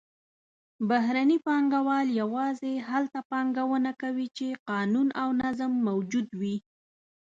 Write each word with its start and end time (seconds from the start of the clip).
بهرني 0.89 1.37
پانګهوال 1.45 2.07
یوازې 2.21 2.73
هلته 2.89 3.19
پانګونه 3.31 3.91
کوي 4.01 4.27
چې 4.37 4.47
قانون 4.69 5.07
او 5.21 5.29
نظم 5.43 5.71
موجود 5.87 6.27
وي. 6.39 6.55